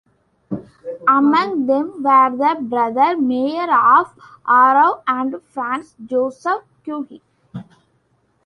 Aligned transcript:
Among 1.07 1.67
them 1.67 2.01
were 2.01 2.31
the 2.35 2.57
brother 2.59 3.15
Meyer 3.17 3.71
of 3.71 4.15
Aarau 4.47 5.03
and 5.05 5.35
Franz 5.43 5.93
Joseph 6.03 6.63
Hugi. 6.83 7.21